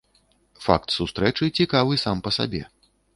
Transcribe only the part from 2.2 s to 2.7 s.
па сабе.